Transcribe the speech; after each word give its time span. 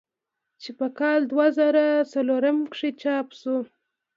چې 0.61 0.69
پۀ 0.77 0.87
کال 0.97 1.21
دوه 1.31 1.47
زره 1.57 1.85
څلورم 2.13 2.57
کښې 2.71 2.89
چاپ 3.01 3.27
شو۔ 3.39 3.55